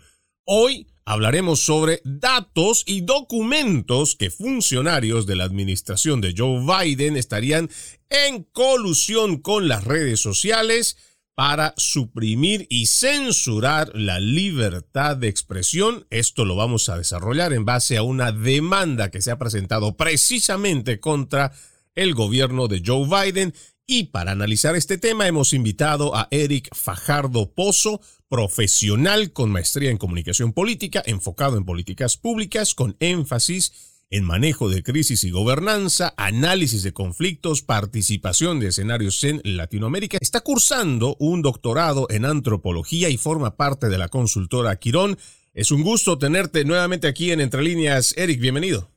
[0.44, 7.70] Hoy hablaremos sobre datos y documentos que funcionarios de la administración de Joe Biden estarían
[8.10, 10.96] en colusión con las redes sociales
[11.34, 16.06] para suprimir y censurar la libertad de expresión.
[16.10, 21.00] Esto lo vamos a desarrollar en base a una demanda que se ha presentado precisamente
[21.00, 21.52] contra
[21.94, 23.54] el gobierno de Joe Biden.
[23.86, 28.00] Y para analizar este tema hemos invitado a Eric Fajardo Pozo,
[28.32, 34.82] profesional con maestría en comunicación política, enfocado en políticas públicas, con énfasis en manejo de
[34.82, 40.16] crisis y gobernanza, análisis de conflictos, participación de escenarios en Latinoamérica.
[40.18, 45.16] Está cursando un doctorado en antropología y forma parte de la consultora Quirón.
[45.52, 48.16] Es un gusto tenerte nuevamente aquí en Entre Líneas.
[48.16, 48.88] Eric, bienvenido.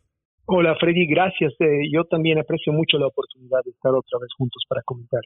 [0.46, 1.52] Hola Freddy, gracias.
[1.60, 5.22] Eh, yo también aprecio mucho la oportunidad de estar otra vez juntos para comentar.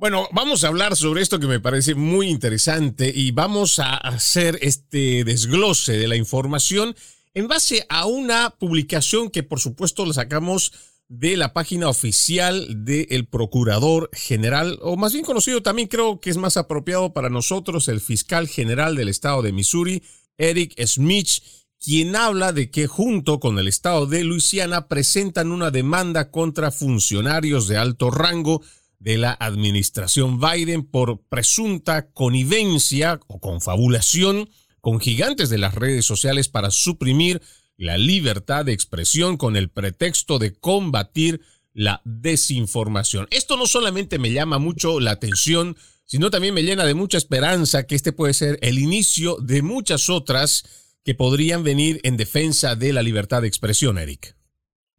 [0.00, 4.58] Bueno, vamos a hablar sobre esto que me parece muy interesante y vamos a hacer
[4.62, 6.96] este desglose de la información
[7.34, 10.72] en base a una publicación que por supuesto la sacamos
[11.08, 16.38] de la página oficial del Procurador General, o más bien conocido también creo que es
[16.38, 20.02] más apropiado para nosotros, el fiscal general del estado de Missouri,
[20.38, 21.42] Eric Smith,
[21.78, 27.68] quien habla de que junto con el estado de Luisiana presentan una demanda contra funcionarios
[27.68, 28.62] de alto rango
[29.00, 34.48] de la administración Biden por presunta connivencia o confabulación
[34.80, 37.42] con gigantes de las redes sociales para suprimir
[37.76, 41.40] la libertad de expresión con el pretexto de combatir
[41.72, 43.26] la desinformación.
[43.30, 47.86] Esto no solamente me llama mucho la atención, sino también me llena de mucha esperanza
[47.86, 50.64] que este puede ser el inicio de muchas otras
[51.04, 54.36] que podrían venir en defensa de la libertad de expresión, Eric.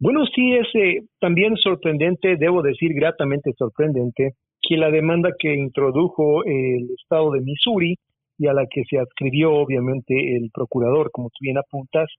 [0.02, 6.44] Bueno, sí es eh, también sorprendente, debo decir gratamente sorprendente, que la demanda que introdujo
[6.44, 7.98] el estado de Missouri
[8.40, 12.10] y a la que se adscribió obviamente el procurador, como tú bien apuntas,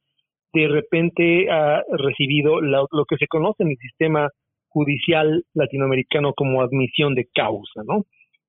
[0.53, 4.29] de repente ha recibido lo que se conoce en el sistema
[4.69, 8.05] judicial latinoamericano como admisión de causa, ¿no?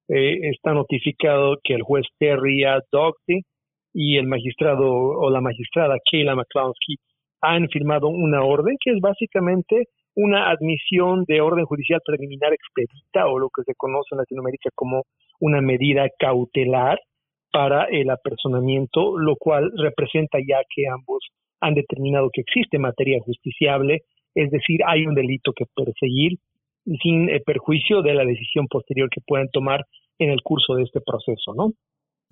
[0.10, 2.82] Eh, está notificado que el juez Terry A.
[2.92, 3.42] Dougherty
[3.96, 6.98] y el magistrado o la magistrada Kayla McCloskey
[7.44, 13.38] han firmado una orden que es básicamente una admisión de orden judicial preliminar expedita o
[13.38, 15.04] lo que se conoce en Latinoamérica como
[15.42, 17.00] una medida cautelar
[17.52, 21.20] para el apersonamiento, lo cual representa ya que ambos
[21.60, 24.04] han determinado que existe materia justiciable,
[24.36, 26.40] es decir, hay un delito que perseguir
[27.02, 29.86] sin perjuicio de la decisión posterior que puedan tomar
[30.18, 31.74] en el curso de este proceso, ¿no?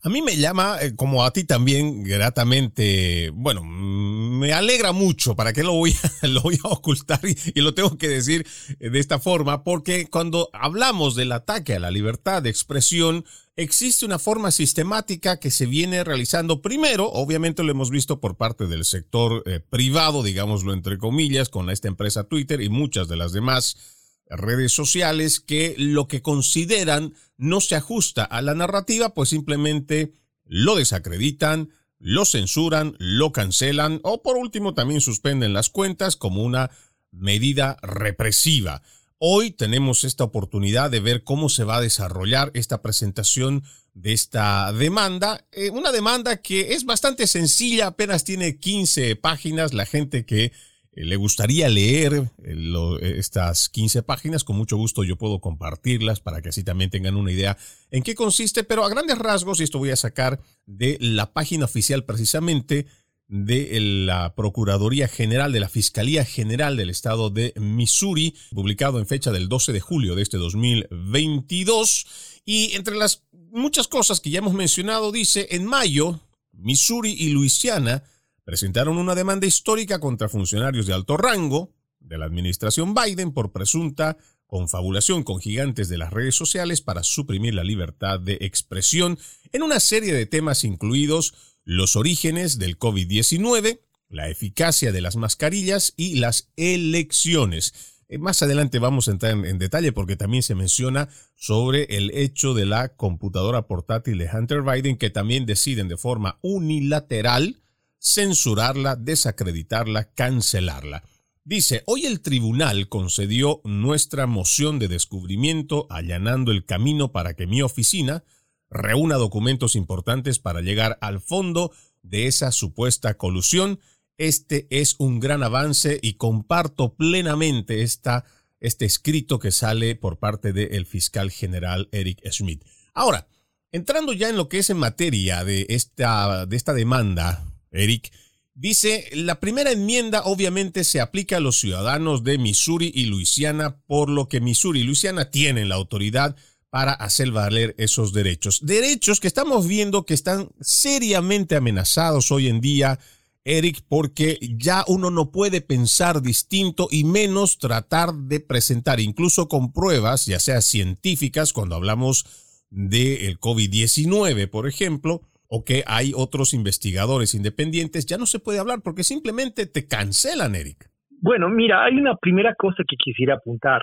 [0.03, 5.53] A mí me llama, eh, como a ti también, gratamente, bueno, me alegra mucho, ¿para
[5.53, 7.19] qué lo voy a, lo voy a ocultar?
[7.23, 8.47] Y, lo tengo que decir
[8.79, 13.25] eh, de esta forma, porque cuando hablamos del ataque a la libertad de expresión,
[13.55, 18.65] existe una forma sistemática que se viene realizando primero, obviamente lo hemos visto por parte
[18.65, 23.33] del sector eh, privado, digámoslo entre comillas, con esta empresa Twitter y muchas de las
[23.33, 24.00] demás
[24.31, 30.13] redes sociales que lo que consideran no se ajusta a la narrativa, pues simplemente
[30.45, 31.69] lo desacreditan,
[31.99, 36.71] lo censuran, lo cancelan o por último también suspenden las cuentas como una
[37.11, 38.81] medida represiva.
[39.17, 44.73] Hoy tenemos esta oportunidad de ver cómo se va a desarrollar esta presentación de esta
[44.73, 45.45] demanda.
[45.51, 49.75] Eh, una demanda que es bastante sencilla, apenas tiene 15 páginas.
[49.75, 50.53] La gente que
[50.93, 56.41] le gustaría leer eh, eh, estas 15 páginas, con mucho gusto yo puedo compartirlas para
[56.41, 57.57] que así también tengan una idea
[57.91, 61.65] en qué consiste, pero a grandes rasgos, y esto voy a sacar de la página
[61.65, 62.87] oficial precisamente
[63.31, 69.31] de la Procuraduría General de la Fiscalía General del Estado de Missouri, publicado en fecha
[69.31, 72.05] del 12 de julio de este 2022.
[72.43, 76.19] Y entre las muchas cosas que ya hemos mencionado, dice, en mayo,
[76.51, 78.03] Missouri y Luisiana
[78.51, 81.71] presentaron una demanda histórica contra funcionarios de alto rango
[82.01, 87.53] de la administración Biden por presunta confabulación con gigantes de las redes sociales para suprimir
[87.53, 89.17] la libertad de expresión
[89.53, 91.33] en una serie de temas incluidos
[91.63, 97.73] los orígenes del COVID-19, la eficacia de las mascarillas y las elecciones.
[98.09, 101.07] Eh, más adelante vamos a entrar en, detalle porque también se menciona
[101.37, 106.37] sobre el hecho de la computadora portátil de Hunter Biden que también deciden de forma
[106.41, 107.60] unilateral
[108.01, 111.03] censurarla, desacreditarla, cancelarla.
[111.43, 117.61] Dice, hoy el tribunal concedió nuestra moción de descubrimiento allanando el camino para que mi
[117.61, 118.23] oficina
[118.69, 121.71] reúna documentos importantes para llegar al fondo
[122.01, 123.79] de esa supuesta colusión.
[124.17, 128.25] Este es un gran avance y comparto plenamente esta,
[128.59, 132.63] este escrito que sale por parte del fiscal general Eric Schmidt.
[132.93, 133.27] Ahora,
[133.71, 138.11] entrando ya en lo que es en materia de esta, de esta demanda, Eric,
[138.53, 144.09] dice, la primera enmienda obviamente se aplica a los ciudadanos de Missouri y Luisiana, por
[144.09, 146.35] lo que Missouri y Luisiana tienen la autoridad
[146.69, 148.61] para hacer valer esos derechos.
[148.63, 152.99] Derechos que estamos viendo que están seriamente amenazados hoy en día,
[153.43, 159.73] Eric, porque ya uno no puede pensar distinto y menos tratar de presentar, incluso con
[159.73, 162.25] pruebas, ya sea científicas, cuando hablamos
[162.69, 165.21] del COVID-19, por ejemplo,
[165.53, 170.55] o que hay otros investigadores independientes, ya no se puede hablar porque simplemente te cancelan,
[170.55, 170.89] Eric.
[171.21, 173.81] Bueno, mira, hay una primera cosa que quisiera apuntar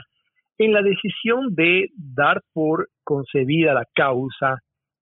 [0.56, 4.56] en la decisión de dar por concebida la causa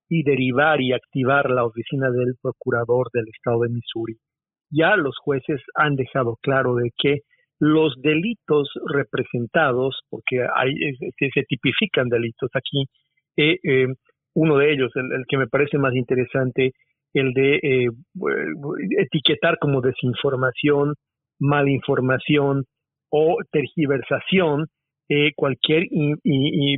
[0.08, 4.16] y derivar y activar la oficina del procurador del estado de Missouri.
[4.68, 7.20] Ya los jueces han dejado claro de que
[7.60, 10.74] los delitos representados, porque hay,
[11.16, 12.86] se, tipifican delitos aquí,
[13.36, 13.86] eh, eh,
[14.36, 16.72] uno de ellos, el, que me parece más interesante,
[17.14, 17.88] el de eh,
[18.98, 20.94] etiquetar como desinformación,
[21.40, 22.64] malinformación
[23.10, 24.66] o tergiversación
[25.08, 25.84] eh, cualquier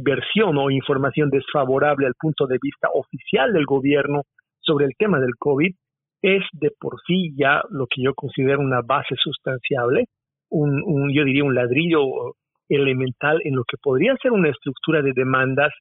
[0.02, 4.22] versión o información desfavorable al punto de vista oficial del gobierno
[4.60, 5.74] sobre el tema del COVID
[6.22, 10.04] es de por sí ya lo que yo considero una base sustanciable,
[10.50, 12.02] un, yo diría un ladrillo
[12.68, 15.72] elemental en lo que podría ser una estructura de demandas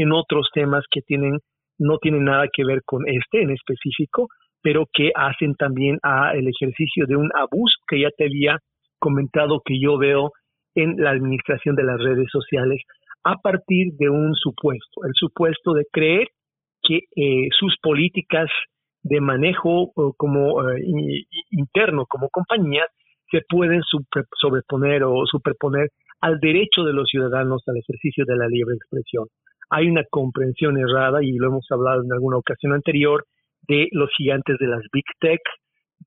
[0.00, 1.38] en otros temas que tienen
[1.78, 4.28] no tienen nada que ver con este en específico,
[4.62, 8.58] pero que hacen también a el ejercicio de un abuso que ya te había
[8.98, 10.32] comentado que yo veo
[10.74, 12.82] en la administración de las redes sociales
[13.24, 16.28] a partir de un supuesto, el supuesto de creer
[16.82, 18.50] que eh, sus políticas
[19.02, 20.82] de manejo como eh,
[21.50, 22.86] interno, como compañía,
[23.30, 23.80] se pueden
[24.40, 25.88] sobreponer o superponer
[26.20, 29.26] al derecho de los ciudadanos al ejercicio de la libre expresión.
[29.70, 33.24] Hay una comprensión errada, y lo hemos hablado en alguna ocasión anterior,
[33.68, 35.40] de los gigantes de las Big Tech,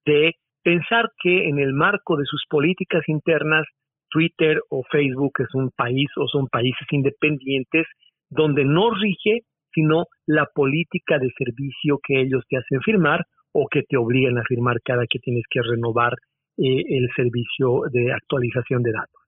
[0.06, 0.34] de
[0.64, 3.66] pensar que en el marco de sus políticas internas
[4.10, 7.88] Twitter o Facebook es un país o son países independientes
[8.30, 9.42] donde no rige
[9.74, 14.44] sino la política de servicio que ellos te hacen firmar o que te obligan a
[14.44, 16.14] firmar cada que tienes que renovar
[16.58, 19.22] eh, el servicio de actualización de datos.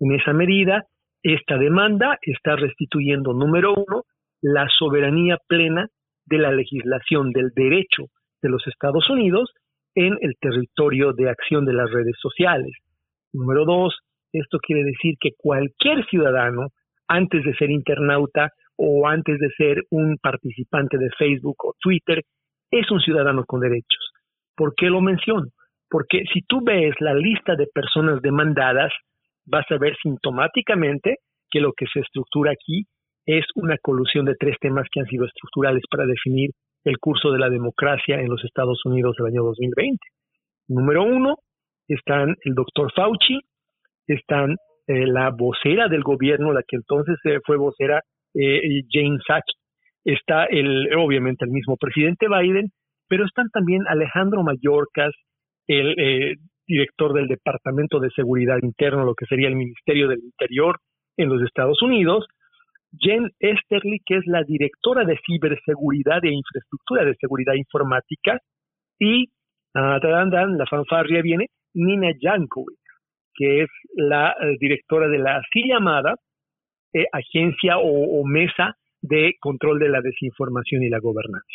[0.00, 0.84] En esa medida,
[1.22, 4.04] esta demanda está restituyendo, número uno,
[4.40, 5.88] la soberanía plena
[6.26, 8.04] de la legislación del derecho
[8.42, 9.50] de los Estados Unidos
[9.94, 12.72] en el territorio de acción de las redes sociales.
[13.32, 13.98] Número dos,
[14.32, 16.68] esto quiere decir que cualquier ciudadano,
[17.08, 22.22] antes de ser internauta o antes de ser un participante de Facebook o Twitter,
[22.70, 24.12] es un ciudadano con derechos.
[24.54, 25.46] ¿Por qué lo menciono?
[25.90, 28.92] Porque si tú ves la lista de personas demandadas,
[29.48, 31.16] vas a ver sintomáticamente
[31.50, 32.84] que lo que se estructura aquí
[33.26, 36.50] es una colusión de tres temas que han sido estructurales para definir
[36.84, 39.98] el curso de la democracia en los Estados Unidos del año 2020.
[40.68, 41.36] Número uno,
[41.88, 43.40] están el doctor Fauci,
[44.06, 48.00] están eh, la vocera del gobierno, la que entonces eh, fue vocera
[48.34, 49.52] eh, Jane Saki,
[50.04, 52.70] está el, obviamente el mismo presidente Biden,
[53.08, 55.12] pero están también Alejandro Mayorkas,
[55.66, 56.38] el
[56.68, 60.78] director del Departamento de Seguridad Interno, lo que sería el Ministerio del Interior
[61.16, 62.26] en los Estados Unidos,
[63.00, 68.38] Jen Esterly, que es la directora de ciberseguridad e infraestructura de seguridad informática,
[68.98, 69.24] y
[69.74, 72.78] uh, la fanfarria viene Nina Jankowicz,
[73.34, 76.16] que es la eh, directora de la así llamada
[76.92, 81.46] eh, agencia o, mesa de control de la desinformación y la gobernanza.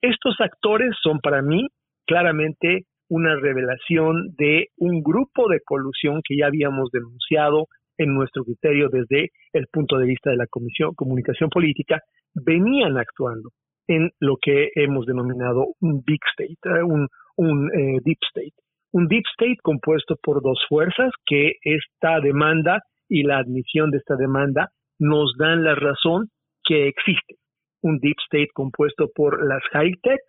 [0.00, 1.66] Estos actores son para mí
[2.06, 7.66] claramente una revelación de un grupo de colusión que ya habíamos denunciado
[7.98, 12.00] en nuestro criterio desde el punto de vista de la Comisión Comunicación Política,
[12.34, 13.50] venían actuando
[13.86, 17.06] en lo que hemos denominado un big state, eh, un,
[17.36, 17.68] un
[18.04, 18.54] deep state.
[18.92, 24.16] Un deep state compuesto por dos fuerzas que esta demanda y la admisión de esta
[24.16, 26.28] demanda nos dan la razón
[26.64, 27.36] que existe.
[27.82, 30.20] Un deep state compuesto por las high tech,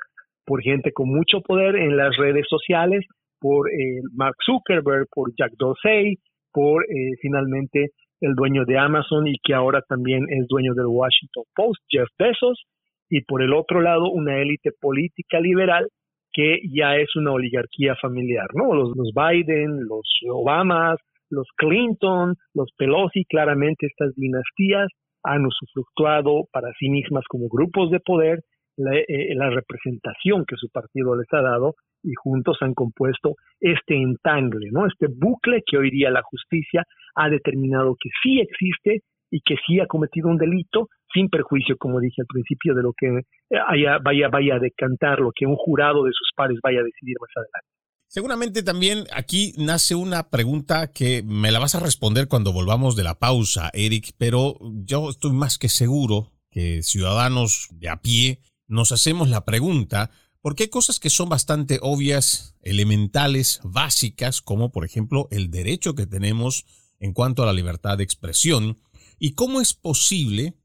[0.46, 3.06] por gente con mucho poder en las redes sociales,
[3.40, 6.18] por eh, Mark Zuckerberg, por Jack Dorsey,
[6.52, 7.90] por eh, finalmente
[8.22, 12.64] el dueño de Amazon y que ahora también es dueño del Washington Post, Jeff Bezos,
[13.10, 15.88] y por el otro lado una élite política liberal
[16.32, 18.74] que ya es una oligarquía familiar, ¿no?
[18.74, 20.98] Los, los Biden, los Obamas,
[21.30, 24.88] los Clinton, los Pelosi, claramente estas dinastías
[25.24, 28.40] han usufructuado para sí mismas como grupos de poder
[28.78, 34.70] eh, la, representación que su partido les ha dado y juntos han compuesto este entangle,
[34.72, 34.86] ¿no?
[34.86, 36.84] Este bucle que hoy día la justicia
[37.16, 39.02] ha determinado que sí existe
[39.32, 42.92] y que sí ha cometido un delito sin perjuicio, como dije al principio, de lo
[42.98, 43.22] que
[43.68, 47.16] haya, vaya, vaya a decantar, lo que un jurado de sus pares vaya a decidir
[47.22, 47.70] más adelante.
[48.08, 53.04] Seguramente también aquí nace una pregunta que me la vas a responder cuando volvamos de
[53.04, 58.92] la pausa, Eric, pero yo estoy más que seguro que ciudadanos de a pie nos
[58.92, 64.86] hacemos la pregunta, ¿por qué hay cosas que son bastante obvias, elementales, básicas, como por
[64.86, 66.66] ejemplo el derecho que tenemos
[67.00, 68.78] en cuanto a la libertad de expresión?
[69.20, 70.58] ¿Y cómo es posible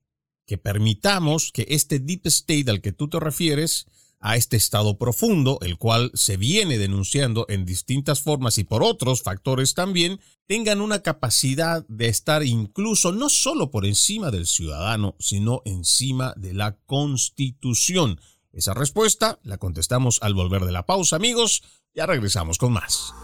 [0.47, 3.87] que permitamos que este deep state al que tú te refieres
[4.21, 9.23] a este estado profundo, el cual se viene denunciando en distintas formas y por otros
[9.23, 15.63] factores también, tengan una capacidad de estar incluso no solo por encima del ciudadano, sino
[15.65, 18.21] encima de la constitución.
[18.53, 21.63] Esa respuesta la contestamos al volver de la pausa, amigos.
[21.95, 23.15] Ya regresamos con más.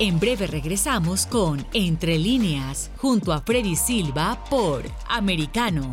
[0.00, 5.92] En breve regresamos con Entre líneas, junto a Freddy Silva por Americano.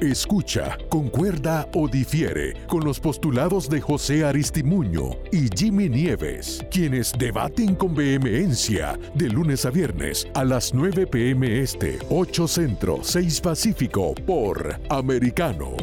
[0.00, 7.74] Escucha, concuerda o difiere con los postulados de José Aristimuño y Jimmy Nieves, quienes debaten
[7.74, 14.14] con vehemencia de lunes a viernes a las 9 pm este, 8 centro, 6 pacífico
[14.14, 15.76] por Americano.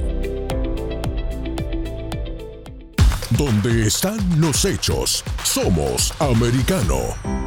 [3.38, 7.47] Donde están los hechos, somos Americano.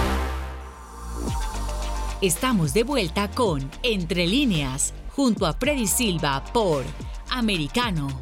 [2.21, 6.85] Estamos de vuelta con Entre líneas, junto a Freddy Silva por
[7.31, 8.21] Americano.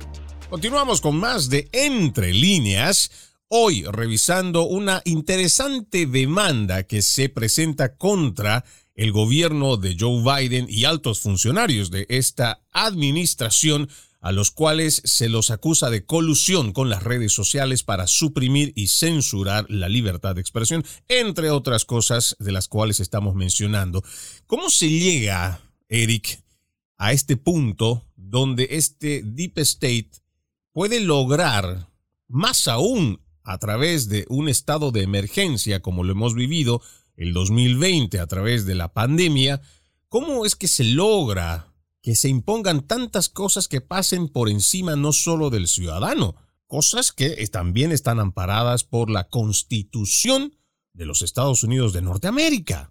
[0.50, 3.12] Continuamos con más de Entre líneas.
[3.50, 8.64] Hoy revisando una interesante demanda que se presenta contra
[8.96, 13.90] el gobierno de Joe Biden y altos funcionarios de esta administración
[14.22, 18.88] a los cuales se los acusa de colusión con las redes sociales para suprimir y
[18.88, 24.04] censurar la libertad de expresión, entre otras cosas de las cuales estamos mencionando.
[24.46, 26.44] ¿Cómo se llega, Eric,
[26.98, 30.12] a este punto donde este Deep State
[30.74, 31.90] puede lograr,
[32.28, 36.82] más aún a través de un estado de emergencia como lo hemos vivido
[37.16, 39.62] el 2020 a través de la pandemia,
[40.10, 41.69] ¿cómo es que se logra
[42.10, 46.34] que se impongan tantas cosas que pasen por encima no solo del ciudadano,
[46.66, 50.54] cosas que también están amparadas por la Constitución
[50.92, 52.90] de los Estados Unidos de Norteamérica?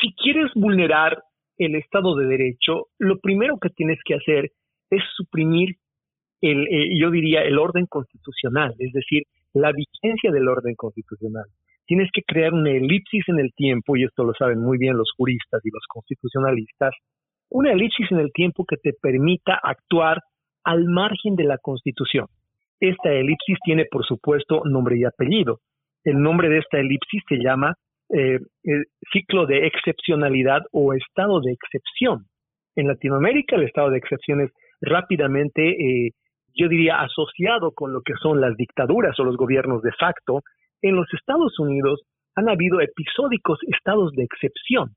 [0.00, 1.20] Si quieres vulnerar
[1.58, 4.52] el Estado de Derecho, lo primero que tienes que hacer
[4.88, 5.74] es suprimir
[6.40, 11.46] el, eh, yo diría, el orden constitucional, es decir, la vigencia del orden constitucional.
[11.86, 15.10] Tienes que crear una elipsis en el tiempo, y esto lo saben muy bien los
[15.16, 16.94] juristas y los constitucionalistas,
[17.50, 20.18] una elipsis en el tiempo que te permita actuar
[20.64, 22.26] al margen de la Constitución.
[22.80, 25.58] Esta elipsis tiene, por supuesto, nombre y apellido.
[26.04, 27.74] El nombre de esta elipsis se llama
[28.12, 28.38] eh,
[29.12, 32.24] ciclo de excepcionalidad o estado de excepción.
[32.74, 36.10] En Latinoamérica el estado de excepción es rápidamente, eh,
[36.54, 40.40] yo diría, asociado con lo que son las dictaduras o los gobiernos de facto.
[40.82, 42.00] En los Estados Unidos
[42.34, 44.94] han habido episódicos estados de excepción.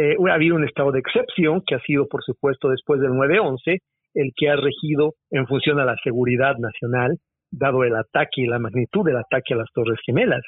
[0.00, 3.80] Eh, ha habido un estado de excepción que ha sido, por supuesto, después del 9-11,
[4.14, 7.18] el que ha regido en función a la seguridad nacional,
[7.50, 10.42] dado el ataque y la magnitud del ataque a las Torres Gemelas.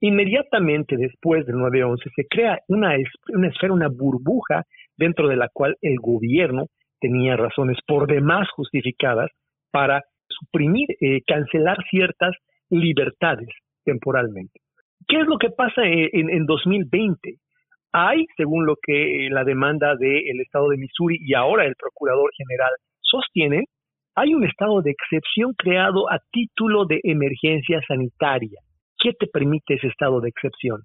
[0.00, 4.62] Inmediatamente después del 9-11 se crea una, esfera, una burbuja
[4.96, 6.66] dentro de la cual el gobierno
[6.98, 9.30] tenía razones por demás justificadas
[9.70, 12.34] para suprimir, eh, cancelar ciertas
[12.70, 13.48] libertades
[13.84, 14.60] temporalmente.
[15.06, 17.34] ¿Qué es lo que pasa en, en 2020?
[17.96, 22.72] Hay, según lo que la demanda del Estado de Missouri y ahora el Procurador General
[23.00, 23.66] sostienen,
[24.16, 28.58] hay un estado de excepción creado a título de emergencia sanitaria.
[28.98, 30.80] ¿Qué te permite ese estado de excepción?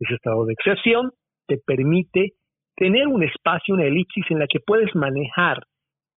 [0.00, 1.12] Ese estado de excepción
[1.46, 2.32] te permite
[2.76, 5.62] tener un espacio, una elipsis en la que puedes manejar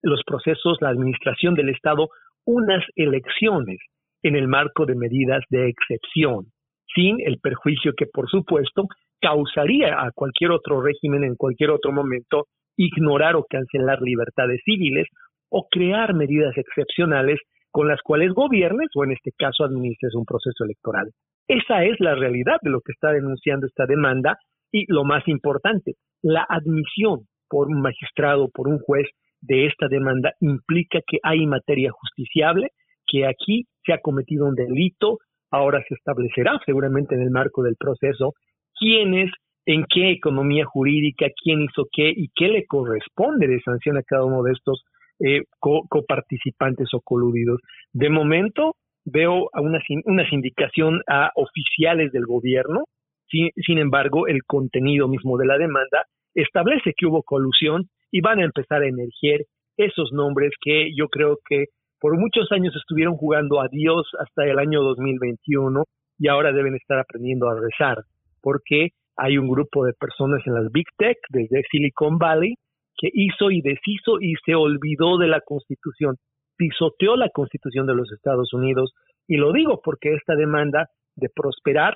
[0.02, 2.10] los procesos, la administración del Estado,
[2.46, 3.80] unas elecciones
[4.24, 6.48] en el marco de medidas de excepción,
[6.94, 8.88] sin el perjuicio que, por supuesto,
[9.24, 15.08] causaría a cualquier otro régimen en cualquier otro momento ignorar o cancelar libertades civiles
[15.50, 17.39] o crear medidas excepcionales
[17.72, 21.09] con las cuales gobiernes o en este caso administres un proceso electoral.
[21.48, 24.38] Esa es la realidad de lo que está denunciando esta demanda
[24.72, 29.07] y lo más importante, la admisión por un magistrado, por un juez
[29.42, 32.70] de esta demanda implica que hay materia justiciable,
[33.07, 35.20] que aquí se ha cometido un delito,
[35.51, 38.33] ahora se establecerá seguramente en el marco del proceso
[38.79, 39.31] quién es,
[39.66, 44.25] en qué economía jurídica, quién hizo qué y qué le corresponde de sanción a cada
[44.25, 44.83] uno de estos
[45.20, 47.62] eh, coparticipantes o coludidos.
[47.94, 52.83] De momento veo una, una sindicación a oficiales del gobierno,
[53.29, 58.40] sin, sin embargo el contenido mismo de la demanda establece que hubo colusión y van
[58.40, 59.46] a empezar a emerger
[59.77, 61.66] esos nombres que yo creo que
[62.00, 65.83] por muchos años estuvieron jugando a Dios hasta el año 2021
[66.20, 68.03] y ahora deben estar aprendiendo a rezar
[68.44, 72.56] porque hay un grupo de personas en las Big Tech, desde Silicon Valley,
[72.98, 76.18] que hizo y deshizo y se olvidó de la Constitución,
[76.58, 78.94] pisoteó la Constitución de los Estados Unidos.
[79.27, 81.96] Y lo digo porque esta demanda de prosperar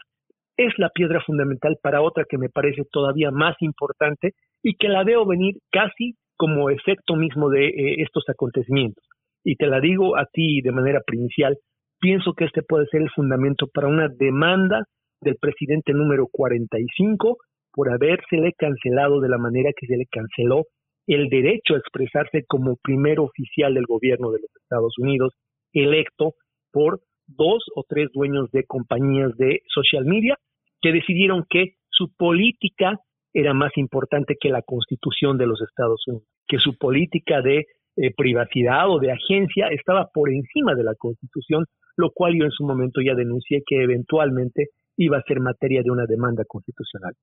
[0.58, 4.32] es la piedra fundamental para otra que me parece todavía más importante
[4.64, 9.04] y que la veo venir casi como efecto mismo de eh, estos acontecimientos.
[9.44, 11.58] Y te la digo a ti de manera primicial,
[12.00, 14.84] pienso que este puede ser el fundamento para una demanda
[15.22, 17.38] del presidente número 45
[17.72, 20.66] por habérsele cancelado de la manera que se le canceló
[21.08, 25.34] el derecho a expresarse como primer oficial del gobierno de los Estados Unidos,
[25.74, 26.34] electo
[26.72, 30.38] por dos o tres dueños de compañías de social media
[30.82, 33.00] que decidieron que su política
[33.34, 37.66] era más importante que la constitución de los Estados Unidos, que su política de
[37.98, 42.52] eh, privacidad o de agencia estaba por encima de la constitución, lo cual yo en
[42.52, 47.14] su momento ya denuncié que eventualmente iba a ser materia de una demanda constitucional.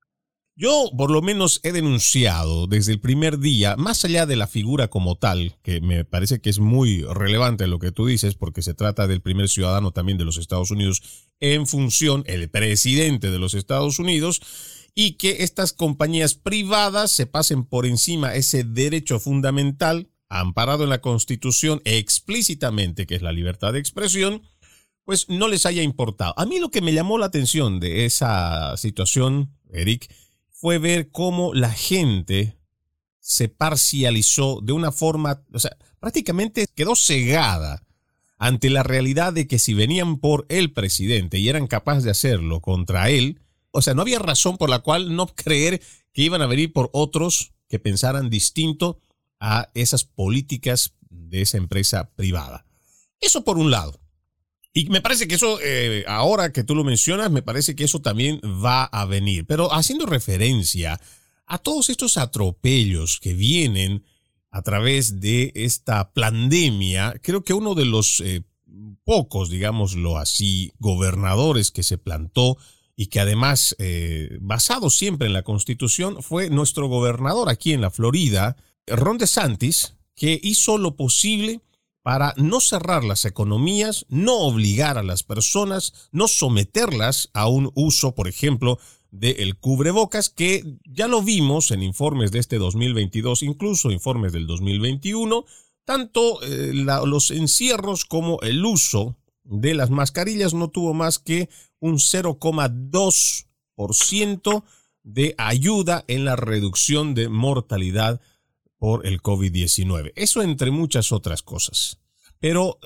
[0.56, 4.86] Yo por lo menos he denunciado desde el primer día, más allá de la figura
[4.86, 8.72] como tal, que me parece que es muy relevante lo que tú dices, porque se
[8.72, 13.54] trata del primer ciudadano también de los Estados Unidos en función, el presidente de los
[13.54, 20.84] Estados Unidos, y que estas compañías privadas se pasen por encima ese derecho fundamental amparado
[20.84, 24.42] en la Constitución explícitamente, que es la libertad de expresión,
[25.04, 26.34] pues no les haya importado.
[26.36, 30.12] A mí lo que me llamó la atención de esa situación, Eric,
[30.50, 32.56] fue ver cómo la gente
[33.20, 37.82] se parcializó de una forma, o sea, prácticamente quedó cegada
[38.38, 42.60] ante la realidad de que si venían por el presidente y eran capaces de hacerlo
[42.60, 43.40] contra él,
[43.70, 45.80] o sea, no había razón por la cual no creer
[46.12, 49.00] que iban a venir por otros que pensaran distinto
[49.40, 52.66] a esas políticas de esa empresa privada.
[53.20, 54.00] Eso por un lado.
[54.76, 58.00] Y me parece que eso, eh, ahora que tú lo mencionas, me parece que eso
[58.00, 59.46] también va a venir.
[59.46, 61.00] Pero haciendo referencia
[61.46, 64.04] a todos estos atropellos que vienen
[64.50, 68.42] a través de esta pandemia, creo que uno de los eh,
[69.04, 72.58] pocos, digámoslo así, gobernadores que se plantó
[72.96, 77.92] y que además, eh, basado siempre en la Constitución, fue nuestro gobernador aquí en la
[77.92, 78.56] Florida,
[78.88, 81.60] Ron DeSantis, que hizo lo posible
[82.04, 88.14] para no cerrar las economías, no obligar a las personas, no someterlas a un uso,
[88.14, 88.78] por ejemplo,
[89.10, 95.46] del cubrebocas, que ya lo vimos en informes de este 2022, incluso informes del 2021,
[95.86, 101.48] tanto eh, los encierros como el uso de las mascarillas no tuvo más que
[101.80, 104.64] un 0,2%
[105.04, 108.20] de ayuda en la reducción de mortalidad
[108.78, 110.12] por el COVID-19.
[110.16, 111.98] Eso entre muchas otras cosas.
[112.40, 112.78] Pero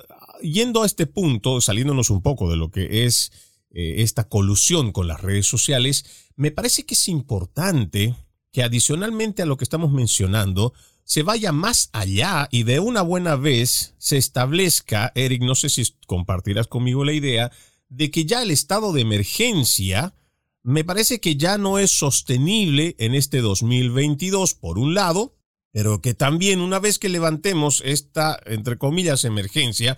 [0.43, 3.33] yendo a este punto, saliéndonos un poco de lo que es
[3.71, 6.05] eh, esta colusión con las redes sociales,
[6.37, 8.15] me parece que es importante
[8.53, 10.73] que adicionalmente a lo que estamos mencionando,
[11.05, 15.83] se vaya más allá y de una buena vez se establezca, Eric, no sé si
[16.07, 17.51] compartirás conmigo la idea,
[17.89, 20.15] de que ya el estado de emergencia
[20.63, 25.38] me parece que ya no es sostenible en este 2022, por un lado,
[25.73, 29.97] pero que también una vez que levantemos esta, entre comillas, emergencia,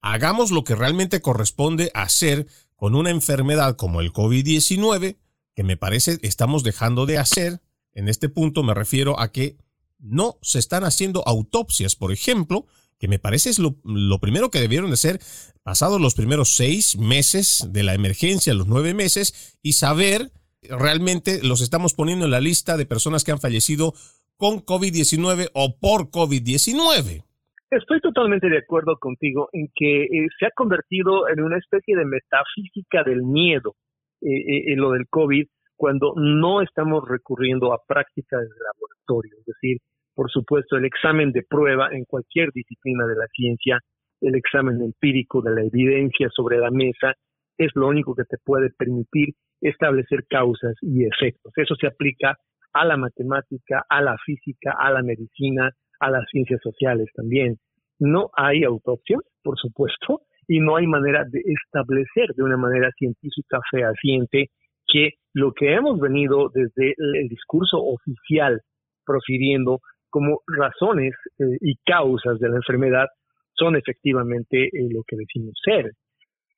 [0.00, 5.16] hagamos lo que realmente corresponde hacer con una enfermedad como el COVID-19,
[5.54, 7.60] que me parece estamos dejando de hacer.
[7.92, 9.56] En este punto me refiero a que
[9.98, 12.66] no se están haciendo autopsias, por ejemplo,
[12.98, 13.76] que me parece es lo,
[14.20, 15.20] primero que debieron de ser
[15.62, 21.60] pasados los primeros seis meses de la emergencia, los nueve meses, y saber realmente los
[21.60, 23.94] estamos poniendo en la lista de personas que han fallecido
[24.38, 27.24] con COVID-19 o por COVID-19.
[27.70, 32.06] Estoy totalmente de acuerdo contigo en que eh, se ha convertido en una especie de
[32.06, 33.74] metafísica del miedo
[34.22, 35.46] eh, eh, lo del COVID
[35.76, 39.78] cuando no estamos recurriendo a prácticas de laboratorio, es decir,
[40.14, 43.78] por supuesto, el examen de prueba en cualquier disciplina de la ciencia,
[44.20, 47.14] el examen empírico de la evidencia sobre la mesa,
[47.56, 51.52] es lo único que te puede permitir establecer causas y efectos.
[51.56, 52.36] Eso se aplica
[52.72, 57.56] a la matemática, a la física, a la medicina, a las ciencias sociales también.
[57.98, 63.58] No hay autopsia, por supuesto, y no hay manera de establecer de una manera científica
[63.70, 64.46] fehaciente
[64.86, 68.60] que lo que hemos venido desde el discurso oficial
[69.04, 73.06] profiriendo como razones eh, y causas de la enfermedad
[73.52, 75.92] son efectivamente eh, lo que decimos ser.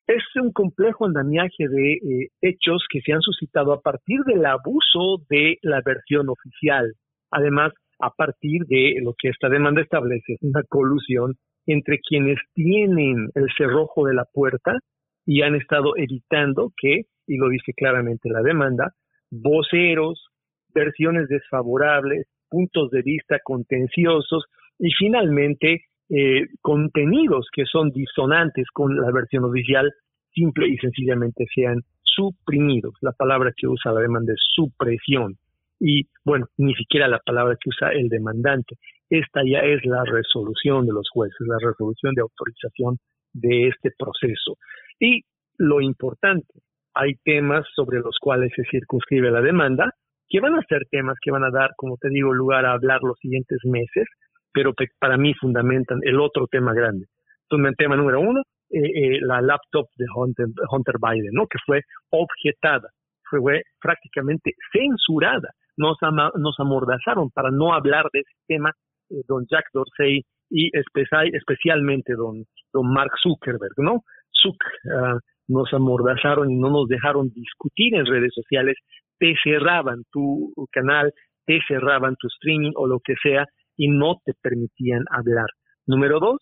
[0.07, 5.23] Es un complejo andamiaje de eh, hechos que se han suscitado a partir del abuso
[5.29, 6.93] de la versión oficial.
[7.31, 11.35] Además, a partir de lo que esta demanda establece, una colusión
[11.67, 14.79] entre quienes tienen el cerrojo de la puerta
[15.25, 18.91] y han estado evitando que, y lo dice claramente la demanda,
[19.29, 20.27] voceros,
[20.73, 24.45] versiones desfavorables, puntos de vista contenciosos
[24.79, 29.91] y finalmente eh, contenidos que son disonantes con la versión oficial
[30.33, 32.93] simple y sencillamente sean suprimidos.
[33.01, 35.37] La palabra que usa la demanda es supresión.
[35.79, 38.75] Y bueno, ni siquiera la palabra que usa el demandante.
[39.09, 42.97] Esta ya es la resolución de los jueces, la resolución de autorización
[43.33, 44.57] de este proceso.
[44.99, 45.21] Y
[45.57, 46.59] lo importante,
[46.93, 49.93] hay temas sobre los cuales se circunscribe la demanda,
[50.27, 52.99] que van a ser temas que van a dar, como te digo, lugar a hablar
[53.01, 54.07] los siguientes meses,
[54.53, 57.05] pero para mí fundamentan el otro tema grande.
[57.43, 61.47] Entonces, el tema número uno, eh, eh, la laptop de Hunter, Hunter, Biden, ¿no?
[61.47, 62.89] que fue objetada,
[63.29, 65.49] fue, prácticamente censurada.
[65.77, 65.97] Nos,
[66.35, 68.71] nos amordazaron para no hablar de ese tema,
[69.09, 74.03] eh, don Jack Dorsey y especialmente don, don Mark Zuckerberg, ¿no?
[74.31, 74.61] Zuck,
[74.93, 78.75] ah, nos amordazaron y no nos dejaron discutir en redes sociales
[79.21, 81.13] te cerraban tu canal,
[81.45, 83.45] te cerraban tu streaming o lo que sea
[83.81, 85.47] y no te permitían hablar.
[85.87, 86.37] Número dos,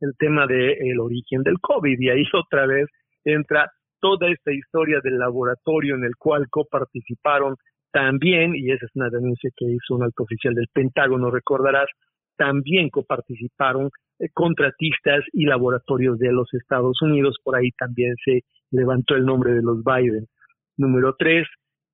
[0.00, 2.86] el tema del origen del COVID y ahí otra vez
[3.24, 3.70] entra
[4.00, 7.56] toda esta historia del laboratorio en el cual coparticiparon
[7.92, 11.88] también, y esa es una denuncia que hizo un alto oficial del Pentágono, recordarás,
[12.38, 19.14] también coparticiparon eh, contratistas y laboratorios de los Estados Unidos, por ahí también se levantó
[19.14, 20.26] el nombre de los Biden.
[20.78, 21.46] Número tres,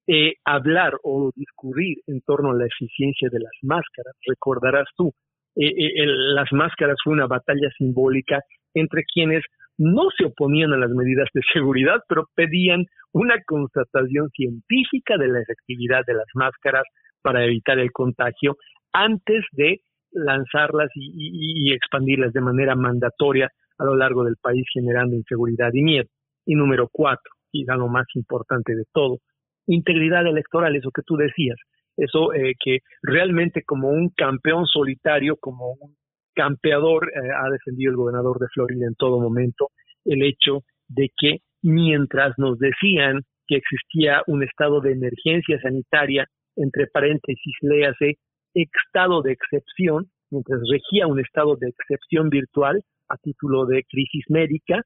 [0.06, 4.14] eh, hablar o discurrir en torno a la eficiencia de las máscaras.
[4.26, 5.12] Recordarás tú,
[5.56, 8.40] eh, eh, las máscaras fue una batalla simbólica
[8.74, 9.42] entre quienes
[9.78, 15.40] no se oponían a las medidas de seguridad, pero pedían una constatación científica de la
[15.40, 16.84] efectividad de las máscaras
[17.22, 18.56] para evitar el contagio
[18.92, 19.80] antes de
[20.12, 25.82] lanzarlas y, y expandirlas de manera mandatoria a lo largo del país generando inseguridad y
[25.82, 26.08] miedo.
[26.46, 29.18] Y número cuatro, y lo más importante de todo,
[29.66, 31.56] integridad electoral, eso que tú decías,
[31.96, 35.96] eso eh, que realmente como un campeón solitario, como un
[36.34, 39.68] campeador, eh, ha defendido el gobernador de Florida en todo momento
[40.04, 46.86] el hecho de que mientras nos decían que existía un estado de emergencia sanitaria, entre
[46.86, 48.18] paréntesis, léase,
[48.54, 54.82] estado de excepción, mientras regía un estado de excepción virtual a título de crisis médica,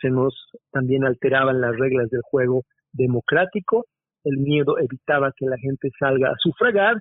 [0.00, 0.34] se nos
[0.72, 3.86] también alteraban las reglas del juego democrático,
[4.24, 6.96] el miedo evitaba que la gente salga a sufragar,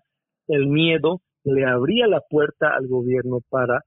[0.48, 3.82] el miedo le abría la puerta al gobierno para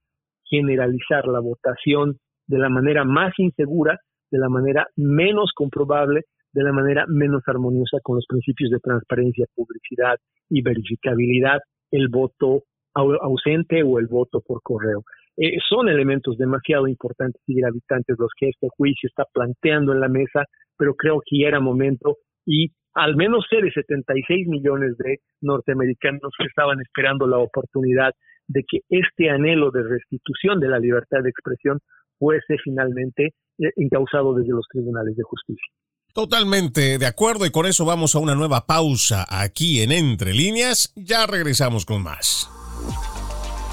[0.45, 3.99] generalizar la votación de la manera más insegura,
[4.31, 9.47] de la manera menos comprobable, de la manera menos armoniosa con los principios de transparencia,
[9.55, 10.17] publicidad
[10.51, 12.65] y verificabilidad, el voto
[12.95, 15.03] ausente o el voto por correo.
[15.39, 20.09] Eh, son elementos demasiado importantes y gravitantes los que este juicio está planteando en la
[20.09, 20.45] mesa,
[20.77, 26.81] pero creo que era momento y al menos de 76 millones de norteamericanos que estaban
[26.81, 28.13] esperando la oportunidad
[28.49, 31.79] de que este anhelo de restitución de la libertad de expresión
[32.19, 35.73] fuese finalmente eh, encausado desde los tribunales de justicia.
[36.15, 40.93] Totalmente de acuerdo y con eso vamos a una nueva pausa aquí en Entre Líneas.
[40.95, 42.51] Ya regresamos con más.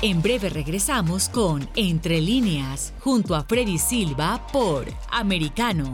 [0.01, 5.93] En breve regresamos con Entre líneas, junto a Freddy Silva por Americano.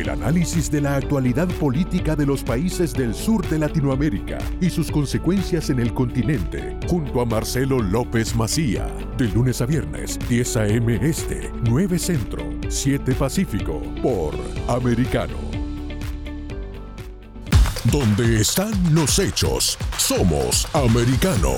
[0.00, 4.90] El análisis de la actualidad política de los países del sur de Latinoamérica y sus
[4.90, 8.86] consecuencias en el continente, junto a Marcelo López Macía,
[9.18, 10.98] de lunes a viernes, 10 a.m.
[11.02, 14.34] Este, 9 Centro, 7 Pacífico, por
[14.68, 15.36] Americano.
[17.92, 21.52] Donde están los hechos, somos Americano.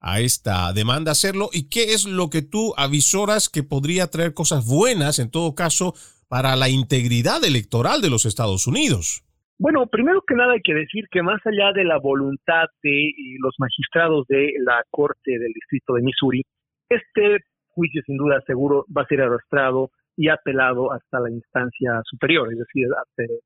[0.00, 1.48] a esta demanda hacerlo?
[1.50, 5.94] ¿Y qué es lo que tú avisoras que podría traer cosas buenas, en todo caso,
[6.32, 9.20] para la integridad electoral de los Estados Unidos?
[9.58, 13.14] Bueno, primero que nada hay que decir que más allá de la voluntad de eh,
[13.38, 16.40] los magistrados de la Corte del Distrito de Missouri,
[16.88, 22.50] este juicio sin duda seguro va a ser arrastrado y apelado hasta la instancia superior,
[22.50, 23.40] es decir, hasta el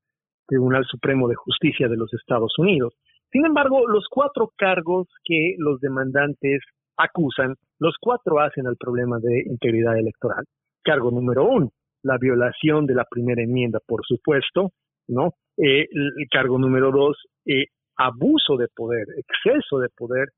[0.46, 2.94] Tribunal Supremo de Justicia de los Estados Unidos.
[3.32, 6.60] Sin embargo, los cuatro cargos que los demandantes
[6.96, 10.44] acusan, los cuatro hacen al problema de integridad electoral.
[10.84, 11.72] Cargo número uno,
[12.06, 14.70] la violación de la primera enmienda, por supuesto,
[15.08, 15.32] ¿no?
[15.56, 17.66] Eh, el, cargo número dos, eh,
[17.96, 20.28] abuso de poder, exceso de poder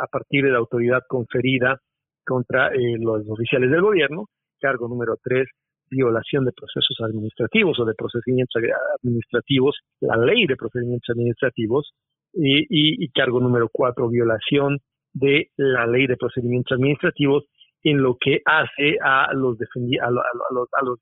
[0.00, 1.78] a partir de la autoridad conferida
[2.24, 4.26] contra eh, los oficiales del gobierno.
[4.60, 5.48] Cargo número tres,
[5.90, 8.62] violación de procesos administrativos o de procedimientos
[9.02, 11.92] administrativos, la ley de procedimientos administrativos.
[12.32, 14.78] Y, y cargo número cuatro, violación
[15.12, 17.44] de la ley de procedimientos administrativos
[17.82, 20.98] en lo que hace a los, a, los, a los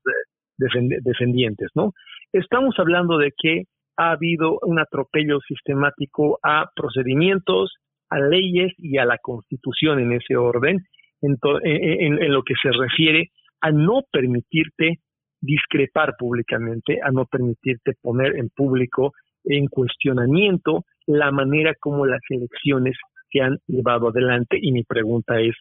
[0.57, 1.93] defendientes, ¿no?
[2.31, 3.63] Estamos hablando de que
[3.97, 7.75] ha habido un atropello sistemático a procedimientos,
[8.09, 10.79] a leyes y a la constitución en ese orden,
[11.21, 13.29] en, en, lo que se refiere
[13.61, 14.99] a no permitirte
[15.41, 19.11] discrepar públicamente, a no permitirte poner en público
[19.43, 22.95] en cuestionamiento la manera como las elecciones
[23.31, 24.57] se han llevado adelante.
[24.61, 25.55] Y mi pregunta es,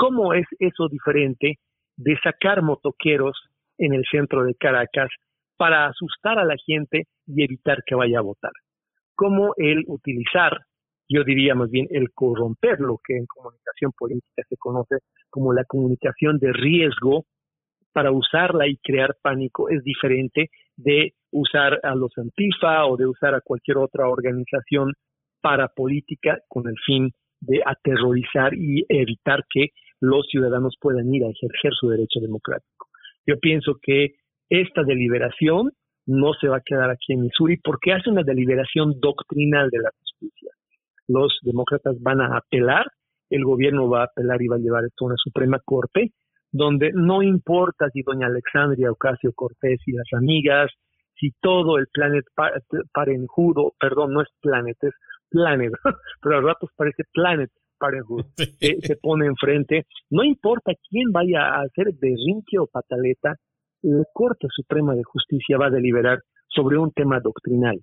[0.00, 1.58] ¿Cómo es eso diferente
[1.98, 3.36] de sacar motoqueros
[3.76, 5.10] en el centro de Caracas
[5.58, 8.52] para asustar a la gente y evitar que vaya a votar?
[9.14, 10.56] ¿Cómo el utilizar,
[11.06, 15.64] yo diría más bien el corromper lo que en comunicación política se conoce como la
[15.64, 17.26] comunicación de riesgo
[17.92, 23.34] para usarla y crear pánico es diferente de usar a los Antifa o de usar
[23.34, 24.94] a cualquier otra organización
[25.42, 27.10] para política con el fin
[27.42, 29.68] de aterrorizar y evitar que
[30.00, 32.88] los ciudadanos puedan ir a ejercer su derecho democrático.
[33.26, 34.14] Yo pienso que
[34.48, 35.70] esta deliberación
[36.06, 39.90] no se va a quedar aquí en Missouri porque hace una deliberación doctrinal de la
[39.98, 40.50] justicia.
[41.06, 42.86] Los demócratas van a apelar,
[43.28, 46.12] el gobierno va a apelar y va a llevar esto a una Suprema Corte,
[46.50, 50.70] donde no importa si doña Alexandria Ocasio Cortés y las amigas,
[51.14, 52.24] si todo el Planet
[52.92, 54.94] Parenjudo, perdón, no es Planet, es
[55.28, 55.72] Planet,
[56.22, 58.26] pero a ratos parece Planet Parenthood,
[58.60, 63.34] eh, se pone enfrente, no importa quién vaya a hacer berrinche o pataleta,
[63.82, 67.80] la Corte Suprema de Justicia va a deliberar sobre un tema doctrinal,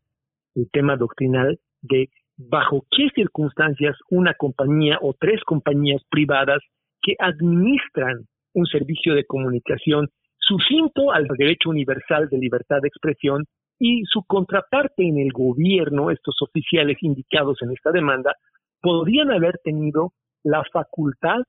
[0.56, 6.62] el tema doctrinal de bajo qué circunstancias una compañía o tres compañías privadas
[7.02, 13.46] que administran un servicio de comunicación sucinto al derecho universal de libertad de expresión
[13.80, 18.36] y su contraparte en el gobierno, estos oficiales indicados en esta demanda,
[18.88, 21.40] podrían haber tenido la facultad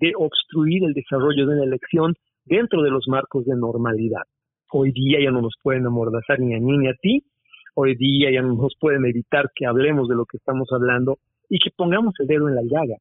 [0.00, 2.14] de obstruir el desarrollo de una elección
[2.46, 4.22] dentro de los marcos de normalidad.
[4.72, 7.22] Hoy día ya no nos pueden amordazar ni a mí ni a ti,
[7.74, 11.18] hoy día ya no nos pueden evitar que hablemos de lo que estamos hablando
[11.50, 12.96] y que pongamos el dedo en la llaga.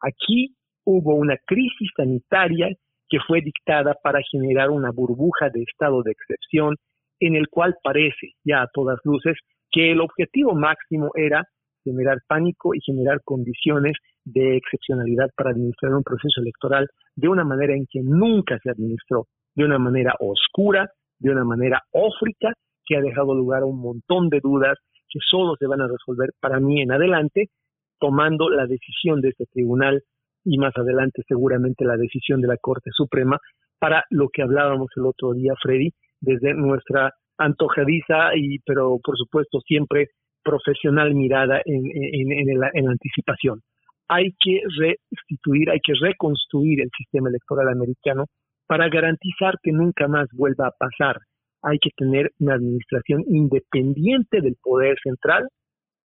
[0.00, 2.68] Aquí hubo una crisis sanitaria
[3.08, 6.76] que fue dictada para generar una burbuja de estado de excepción
[7.18, 9.36] en el cual parece ya a todas luces
[9.72, 11.44] que el objetivo máximo era
[11.82, 17.74] generar pánico y generar condiciones de excepcionalidad para administrar un proceso electoral de una manera
[17.74, 22.52] en que nunca se administró, de una manera oscura, de una manera ófrica,
[22.84, 24.78] que ha dejado lugar a un montón de dudas
[25.08, 27.50] que solo se van a resolver para mí en adelante,
[27.98, 30.02] tomando la decisión de este tribunal
[30.44, 33.38] y más adelante seguramente la decisión de la Corte Suprema
[33.78, 39.60] para lo que hablábamos el otro día, Freddy, desde nuestra antojadiza y pero por supuesto
[39.60, 40.08] siempre
[40.44, 43.60] profesional mirada en, en, la, anticipación.
[44.08, 48.26] Hay que restituir, hay que reconstruir el sistema electoral americano
[48.66, 51.18] para garantizar que nunca más vuelva a pasar
[51.62, 55.48] hay que tener una administración independiente del poder central.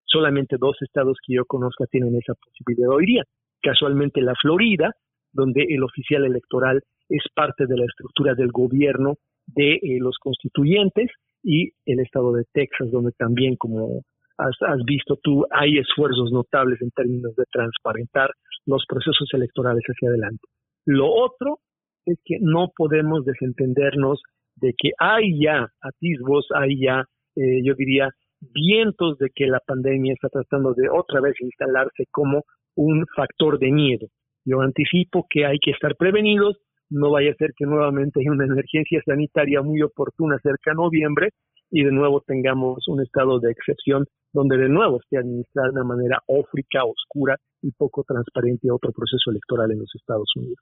[0.04, 3.24] Solamente dos estados que yo conozca tienen esa posibilidad hoy día.
[3.62, 4.92] Casualmente la Florida,
[5.32, 9.14] donde el oficial electoral es parte de la estructura del gobierno
[9.46, 11.10] de eh, los constituyentes,
[11.42, 14.02] y el estado de Texas, donde también, como
[14.38, 18.30] has, has, visto tú, hay esfuerzos notables en términos de transparentar
[18.66, 20.46] los procesos electorales hacia adelante.
[20.84, 21.58] Lo otro
[22.04, 24.20] es que no podemos desentendernos
[24.56, 27.04] de que hay ya atisbos, hay ya,
[27.36, 28.10] eh, yo diría,
[28.40, 32.44] vientos de que la pandemia está tratando de otra vez instalarse como
[32.76, 34.06] un factor de miedo.
[34.44, 36.58] Yo anticipo que hay que estar prevenidos,
[36.88, 41.30] no vaya a ser que nuevamente haya una emergencia sanitaria muy oportuna cerca de noviembre
[41.70, 45.84] y de nuevo tengamos un estado de excepción donde de nuevo esté administrada de una
[45.84, 50.58] manera ófrica, oscura y poco transparente otro proceso electoral en los Estados Unidos.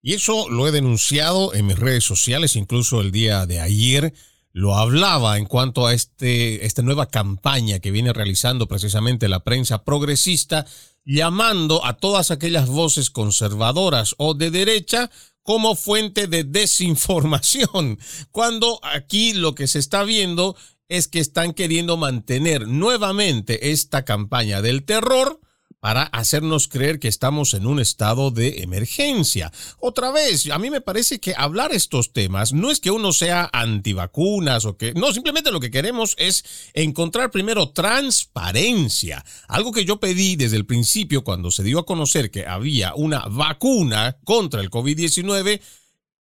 [0.00, 4.12] Y eso lo he denunciado en mis redes sociales, incluso el día de ayer
[4.52, 9.84] lo hablaba en cuanto a este, esta nueva campaña que viene realizando precisamente la prensa
[9.84, 10.66] progresista,
[11.08, 15.10] llamando a todas aquellas voces conservadoras o de derecha
[15.42, 17.98] como fuente de desinformación,
[18.30, 20.54] cuando aquí lo que se está viendo
[20.90, 25.40] es que están queriendo mantener nuevamente esta campaña del terror
[25.80, 29.52] para hacernos creer que estamos en un estado de emergencia.
[29.78, 33.48] Otra vez, a mí me parece que hablar estos temas no es que uno sea
[33.52, 39.24] antivacunas o que, no, simplemente lo que queremos es encontrar primero transparencia.
[39.46, 43.24] Algo que yo pedí desde el principio cuando se dio a conocer que había una
[43.28, 45.60] vacuna contra el COVID-19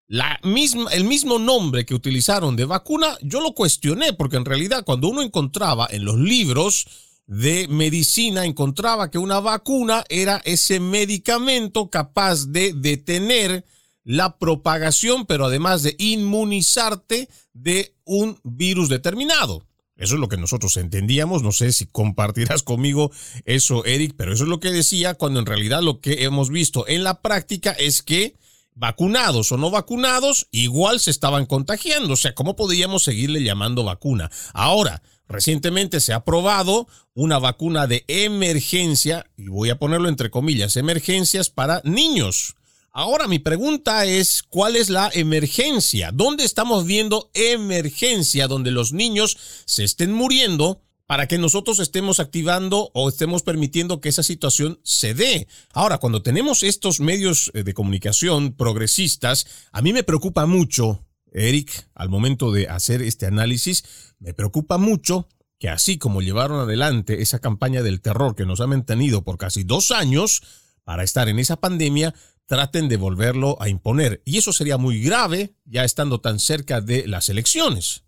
[0.08, 4.84] la misma, el mismo nombre que utilizaron de vacuna, yo lo cuestioné porque en realidad
[4.86, 6.86] cuando uno encontraba en los libros
[7.28, 13.66] de medicina encontraba que una vacuna era ese medicamento capaz de detener
[14.04, 19.66] la propagación, pero además de inmunizarte de un virus determinado.
[19.98, 21.42] Eso es lo que nosotros entendíamos.
[21.42, 23.12] No sé si compartirás conmigo
[23.46, 26.88] eso, Eric, pero eso es lo que decía cuando en realidad lo que hemos visto
[26.88, 28.36] en la práctica es que
[28.76, 32.14] vacunados o no vacunados, igual se estaban contagiando.
[32.14, 34.30] O sea, ¿cómo podíamos seguirle llamando vacuna?
[34.54, 40.76] Ahora, Recientemente se ha aprobado una vacuna de emergencia, y voy a ponerlo entre comillas,
[40.76, 42.56] emergencias para niños.
[42.92, 46.12] Ahora mi pregunta es, ¿cuál es la emergencia?
[46.14, 52.92] ¿Dónde estamos viendo emergencia donde los niños se estén muriendo para que nosotros estemos activando
[52.94, 55.48] o estemos permitiendo que esa situación se dé?
[55.74, 61.05] Ahora, cuando tenemos estos medios eh, de comunicación progresistas, a mí me preocupa mucho
[61.36, 65.28] Eric, al momento de hacer este análisis, me preocupa mucho
[65.60, 69.64] que así como llevaron adelante esa campaña del terror que nos ha mantenido por casi
[69.64, 72.14] dos años para estar en esa pandemia,
[72.48, 74.22] traten de volverlo a imponer.
[74.26, 78.06] Y eso sería muy grave ya estando tan cerca de las elecciones.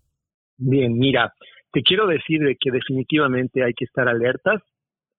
[0.56, 1.34] Bien, mira,
[1.72, 4.62] te quiero decir que definitivamente hay que estar alertas,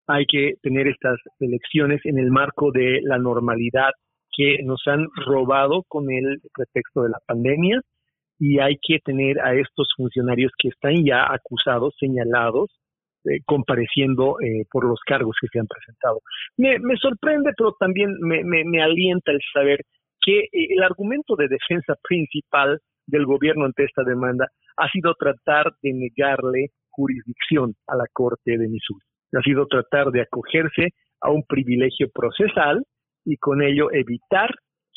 [0.08, 3.92] hay que tener estas elecciones en el marco de la normalidad
[4.36, 7.82] que nos han robado con el pretexto de la pandemia
[8.40, 12.72] y hay que tener a estos funcionarios que están ya acusados, señalados,
[13.26, 16.22] eh, compareciendo eh, por los cargos que se han presentado.
[16.58, 19.82] Me, sorprende, pero también me, me, me, alienta el saber
[20.22, 25.74] que eh, el argumento de defensa principal del gobierno ante esta demanda ha sido tratar
[25.82, 29.06] de negarle jurisdicción a la Corte de Missouri.
[29.34, 32.84] Ha sido tratar de acogerse a un privilegio procesal
[33.26, 34.50] y con ello evitar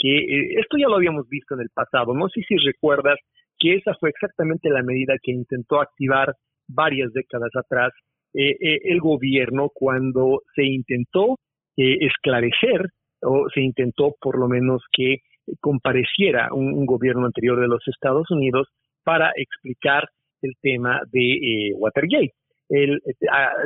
[0.02, 2.12] que eh, esto ya lo habíamos visto en el pasado.
[2.12, 3.18] No sé si recuerdas
[3.58, 6.34] que esa fue exactamente la medida que intentó activar
[6.68, 7.92] varias décadas atrás
[8.34, 11.36] eh, eh, el gobierno cuando se intentó
[11.74, 12.88] esclarecer
[13.22, 15.18] o se intentó por lo menos que
[15.60, 18.68] compareciera un, gobierno anterior de los Estados Unidos
[19.04, 20.06] para explicar
[20.42, 22.32] el tema de Watergate.
[22.68, 23.00] El,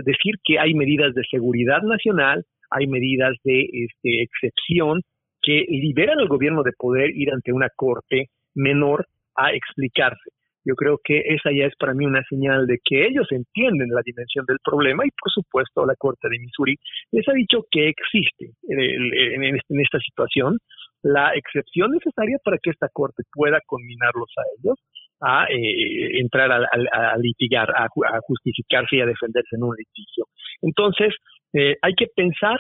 [0.04, 5.02] decir que hay medidas de seguridad nacional, hay medidas de este, excepción
[5.46, 10.30] que liberan al gobierno de poder ir ante una corte menor a explicarse.
[10.64, 14.02] Yo creo que esa ya es para mí una señal de que ellos entienden la
[14.04, 16.74] dimensión del problema y, por supuesto, la Corte de Missouri
[17.12, 20.58] les ha dicho que existe en, esta situación
[21.02, 24.78] la excepción necesaria para que esta Corte pueda conminarlos a ellos
[25.20, 27.86] a eh, entrar a, litigar, a,
[28.26, 30.26] justificarse y a defenderse en un litigio.
[30.62, 31.14] Entonces,
[31.52, 32.58] eh, hay que pensar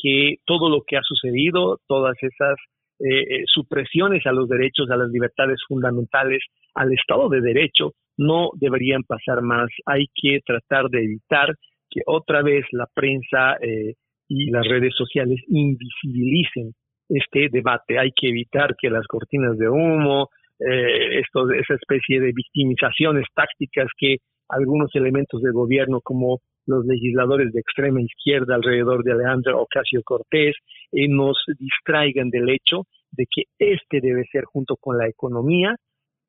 [0.00, 2.56] que todo lo que ha sucedido, todas esas
[3.00, 6.42] eh, eh, supresiones a los derechos, a las libertades fundamentales,
[6.74, 9.68] al Estado de Derecho, no deberían pasar más.
[9.86, 11.54] Hay que tratar de evitar
[11.90, 13.94] que otra vez la prensa eh,
[14.28, 16.72] y las redes sociales invisibilicen
[17.08, 17.98] este debate.
[17.98, 20.28] Hay que evitar que las cortinas de humo,
[20.60, 24.16] eh, esto, esa especie de victimizaciones tácticas que
[24.48, 30.54] algunos elementos del gobierno como los legisladores de extrema izquierda alrededor de Alejandro Ocasio Cortés
[30.92, 35.74] eh, nos distraigan del hecho de que este debe ser junto con la economía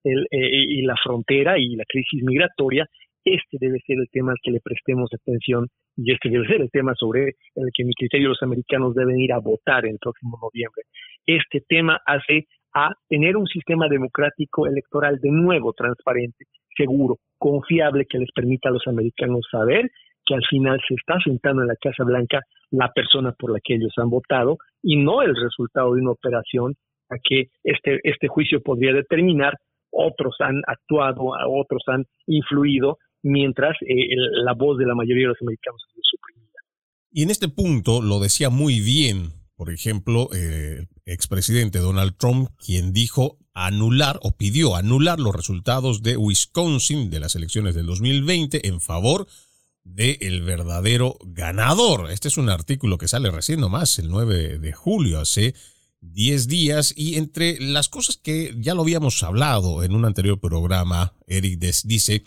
[0.03, 2.87] eh, y la frontera y la crisis migratoria
[3.25, 5.67] este debe ser el tema al que le prestemos atención
[5.97, 9.33] y este debe ser el tema sobre el que mi criterio los americanos deben ir
[9.33, 10.83] a votar el próximo noviembre.
[11.25, 18.19] Este tema hace a tener un sistema democrático electoral de nuevo transparente, seguro, confiable, que
[18.19, 19.89] les permita a los americanos saber
[20.29, 23.75] que al final se está sentando en la Casa Blanca la persona por la que
[23.75, 26.75] ellos han votado y no el resultado de una operación
[27.09, 29.55] a que este, este juicio podría determinar
[29.91, 35.41] otros han actuado, otros han influido mientras eh, la voz de la mayoría de los
[35.41, 36.59] americanos es suprimida.
[37.11, 42.93] Y en este punto lo decía muy bien, por ejemplo, el expresidente Donald Trump, quien
[42.93, 48.79] dijo anular o pidió anular los resultados de Wisconsin de las elecciones del 2020 en
[48.79, 49.25] favor
[49.93, 52.11] del el verdadero ganador.
[52.11, 55.55] Este es un artículo que sale recién nomás, el 9 de julio, hace
[56.01, 61.13] 10 días, y entre las cosas que ya lo habíamos hablado en un anterior programa,
[61.27, 62.23] Eric dice,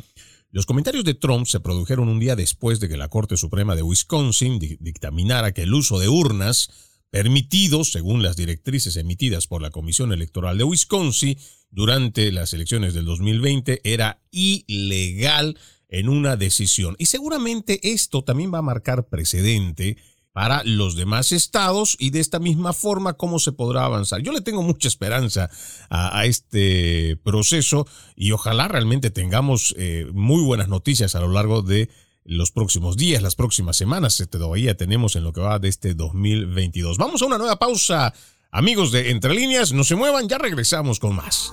[0.50, 3.82] los comentarios de Trump se produjeron un día después de que la Corte Suprema de
[3.82, 6.68] Wisconsin dictaminara que el uso de urnas
[7.08, 11.38] permitidos, según las directrices emitidas por la Comisión Electoral de Wisconsin
[11.70, 15.58] durante las elecciones del 2020, era ilegal
[15.92, 16.96] en una decisión.
[16.98, 19.98] Y seguramente esto también va a marcar precedente
[20.32, 24.22] para los demás estados y de esta misma forma cómo se podrá avanzar.
[24.22, 25.50] Yo le tengo mucha esperanza
[25.90, 27.86] a, este proceso
[28.16, 31.90] y ojalá realmente tengamos eh, muy buenas noticias a lo largo de
[32.24, 35.92] los próximos días, las próximas semanas que todavía tenemos en lo que va de este
[35.92, 36.96] 2022.
[36.96, 38.14] Vamos a una nueva pausa.
[38.50, 41.52] Amigos de Entre Líneas, no se muevan, ya regresamos con más.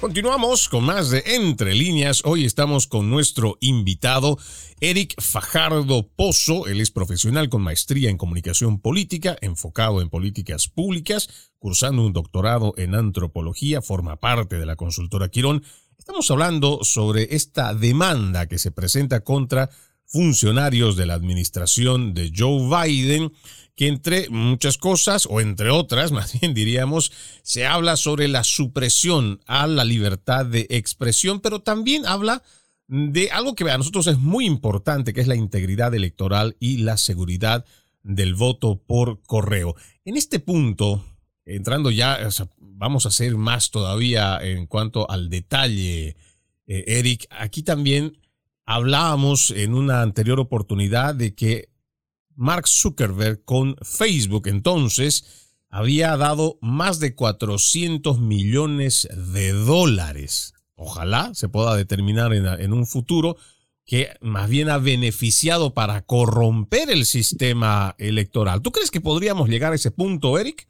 [0.00, 2.22] Continuamos con más de Entre líneas.
[2.24, 4.38] Hoy estamos con nuestro invitado,
[4.78, 6.68] Eric Fajardo Pozo.
[6.68, 12.74] Él es profesional con maestría en comunicación política, enfocado en políticas públicas, cursando un doctorado
[12.76, 15.64] en antropología, forma parte de la consultora Quirón.
[15.98, 19.68] Estamos hablando sobre esta demanda que se presenta contra
[20.06, 23.32] funcionarios de la administración de Joe Biden
[23.78, 27.12] que entre muchas cosas, o entre otras, más bien diríamos,
[27.42, 32.42] se habla sobre la supresión a la libertad de expresión, pero también habla
[32.88, 36.96] de algo que a nosotros es muy importante, que es la integridad electoral y la
[36.96, 37.64] seguridad
[38.02, 39.76] del voto por correo.
[40.04, 41.04] En este punto,
[41.44, 42.18] entrando ya,
[42.58, 46.16] vamos a hacer más todavía en cuanto al detalle,
[46.66, 48.18] eh, Eric, aquí también
[48.66, 51.68] hablábamos en una anterior oportunidad de que
[52.38, 60.54] Mark Zuckerberg con Facebook entonces había dado más de 400 millones de dólares.
[60.76, 63.34] Ojalá se pueda determinar en, un futuro
[63.84, 68.62] que más bien ha beneficiado para corromper el sistema electoral.
[68.62, 70.68] ¿Tú crees que podríamos llegar a ese punto, Eric?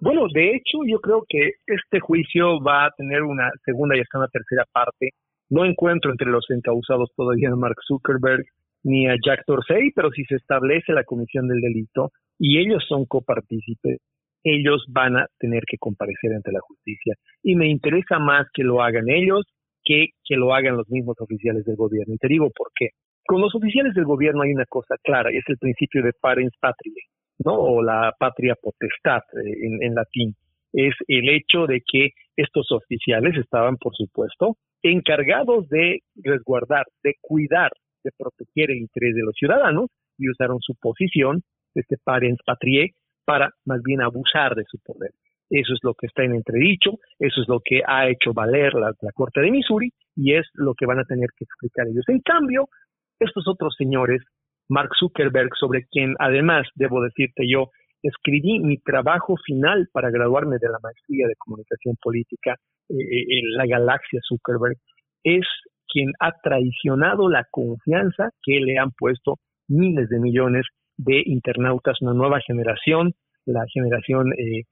[0.00, 4.18] Bueno, de hecho, yo creo que este juicio va a tener una segunda y hasta
[4.18, 5.10] una tercera parte.
[5.50, 8.44] No encuentro entre los encausados todavía a Mark Zuckerberg
[8.86, 13.04] ni a Jack Dorsey, pero si se establece la comisión del delito y ellos son
[13.04, 13.98] copartícipes,
[14.44, 17.14] ellos van a tener que comparecer ante la justicia.
[17.42, 19.42] Y me interesa más que lo hagan ellos
[19.84, 22.14] que que lo hagan los mismos oficiales del gobierno.
[22.14, 22.90] Y te digo por qué.
[23.26, 27.06] Con los oficiales del gobierno hay una cosa clara, es el principio de parens patriae,
[27.44, 27.54] ¿no?
[27.54, 30.34] O la patria potestad eh, en, en latín.
[30.72, 37.72] Es el hecho de que estos oficiales estaban, por supuesto, encargados de resguardar, de cuidar
[38.06, 41.42] de proteger el interés de los ciudadanos y usaron su posición,
[41.74, 42.94] este parens patriae,
[43.24, 45.10] para más bien abusar de su poder.
[45.50, 48.92] Eso es lo que está en entredicho, eso es lo que ha hecho valer la,
[49.14, 52.04] Corte de Missouri y es lo que van a tener que explicar ellos.
[52.08, 52.68] En cambio,
[53.20, 54.22] estos otros señores,
[54.68, 57.70] Mark Zuckerberg, sobre quien además, debo decirte yo,
[58.02, 62.56] escribí mi trabajo final para graduarme de la maestría de comunicación política
[62.88, 64.76] eh, eh, en la galaxia Zuckerberg,
[65.22, 65.46] es
[65.92, 70.66] quien ha traicionado la confianza que le han puesto miles de millones
[70.96, 73.14] de internautas, una nueva generación,
[73.44, 74.62] la generación eh,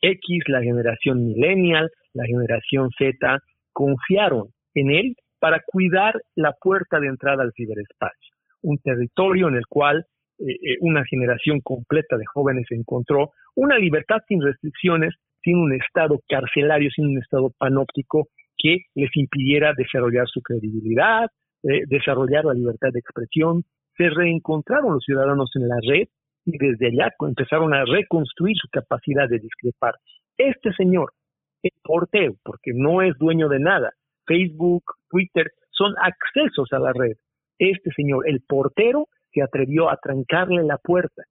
[0.00, 3.38] X, la generación millennial, la generación Z,
[3.72, 9.66] confiaron en él para cuidar la puerta de entrada al ciberespacio, un territorio en el
[9.66, 10.06] cual
[10.38, 16.20] eh, eh, una generación completa de jóvenes encontró una libertad sin restricciones, sin un estado
[16.28, 18.28] carcelario, sin un estado panóptico
[18.62, 21.28] que les impidiera desarrollar su credibilidad,
[21.64, 23.64] eh, desarrollar la libertad de expresión.
[23.96, 26.06] Se reencontraron los ciudadanos en la red
[26.44, 29.94] y desde allá empezaron a reconstruir su capacidad de discrepar.
[30.36, 31.12] Este señor,
[31.62, 33.90] el portero, porque no es dueño de nada,
[34.26, 37.16] Facebook, Twitter, son accesos a la red.
[37.58, 41.22] Este señor, el portero, se atrevió a trancarle la puerta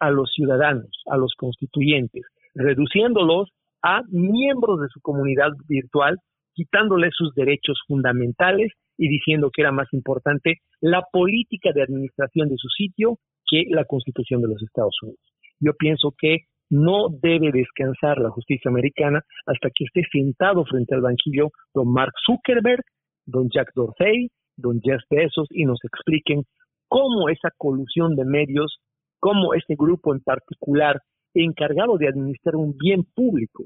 [0.00, 2.24] a los ciudadanos, a los constituyentes,
[2.54, 3.50] reduciéndolos
[3.82, 6.18] a miembros de su comunidad virtual
[6.54, 12.56] quitándole sus derechos fundamentales y diciendo que era más importante la política de administración de
[12.56, 15.20] su sitio que la constitución de los Estados Unidos.
[15.60, 16.40] Yo pienso que
[16.70, 22.12] no debe descansar la justicia americana hasta que esté sentado frente al banquillo don Mark
[22.24, 22.82] Zuckerberg,
[23.26, 26.44] don Jack Dorsey, don Jeff Bezos y nos expliquen
[26.88, 28.78] cómo esa colusión de medios,
[29.18, 31.00] cómo ese grupo en particular
[31.34, 33.64] encargado de administrar un bien público,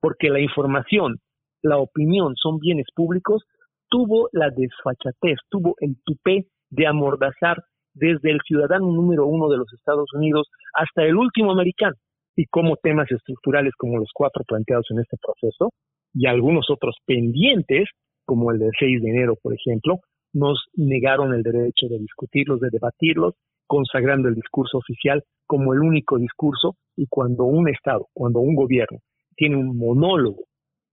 [0.00, 1.18] porque la información
[1.62, 3.44] la opinión son bienes públicos,
[3.88, 7.62] tuvo la desfachatez, tuvo el tupé de amordazar
[7.94, 11.94] desde el ciudadano número uno de los Estados Unidos hasta el último americano,
[12.36, 15.70] y como temas estructurales como los cuatro planteados en este proceso,
[16.14, 17.88] y algunos otros pendientes,
[18.24, 20.00] como el del 6 de enero, por ejemplo,
[20.32, 23.34] nos negaron el derecho de discutirlos, de debatirlos,
[23.66, 28.98] consagrando el discurso oficial como el único discurso, y cuando un Estado, cuando un gobierno
[29.36, 30.44] tiene un monólogo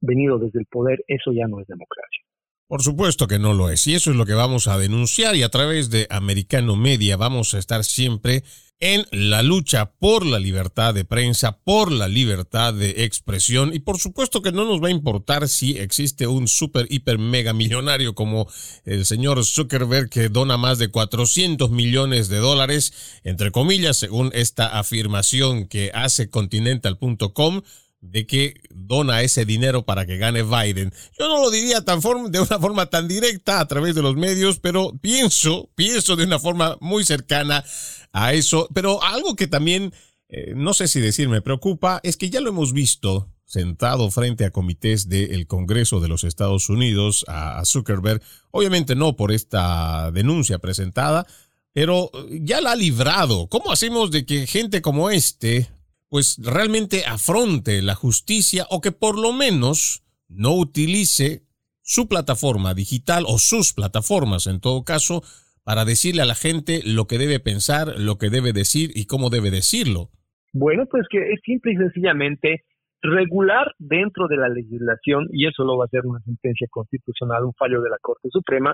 [0.02, 2.24] venido desde el poder, eso ya no es democracia.
[2.68, 3.88] Por supuesto que no lo es.
[3.88, 7.56] Y eso es lo que vamos a denunciar y a través de Americano Media vamos
[7.56, 8.44] a estar siempre
[8.80, 13.98] en la lucha por la libertad de prensa, por la libertad de expresión y por
[13.98, 18.48] supuesto que no nos va a importar si existe un super, hiper, mega millonario como
[18.86, 24.80] el señor Zuckerberg que dona más de 400 millones de dólares, entre comillas, según esta
[24.80, 27.62] afirmación que hace continental.com
[28.02, 30.94] de que dona ese dinero para que gane Biden.
[31.18, 32.00] Yo no lo diría tan
[32.32, 36.40] de una forma tan directa a través de los medios, pero pienso, pienso de una
[36.40, 37.64] forma muy cercana
[38.12, 38.70] a eso.
[38.74, 39.94] Pero algo que también,
[40.30, 44.46] eh, no sé si decir, me preocupa, es que ya lo hemos visto sentado frente
[44.46, 48.22] a comités del Congreso de los Estados Unidos a, Zuckerberg,
[48.52, 51.26] obviamente no por esta denuncia presentada,
[51.74, 53.48] pero ya la ha librado.
[53.48, 55.68] ¿Cómo hacemos de que gente como este,
[56.10, 61.44] pues realmente afronte la justicia o que por lo menos no utilice
[61.82, 65.22] su plataforma digital o sus plataformas en todo caso
[65.64, 69.30] para decirle a la gente lo que debe pensar, lo que debe decir y cómo
[69.30, 70.10] debe decirlo?
[70.52, 72.64] Bueno, pues que es simple y sencillamente
[73.02, 77.54] regular dentro de la legislación, y eso lo va a hacer una sentencia constitucional, un
[77.54, 78.74] fallo de la Corte Suprema,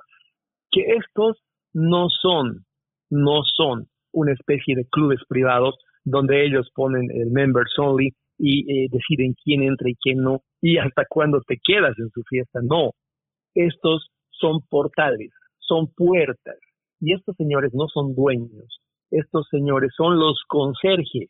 [0.71, 1.38] que estos
[1.73, 2.65] no son,
[3.09, 5.75] no son una especie de clubes privados
[6.06, 10.78] donde ellos ponen el members only y eh, deciden quién entra y quién no, y
[10.78, 12.60] hasta cuándo te quedas en su fiesta.
[12.64, 12.91] No,
[13.53, 16.58] estos son portales, son puertas,
[16.99, 18.82] y estos señores no son dueños,
[19.12, 21.30] estos señores son los conserjes,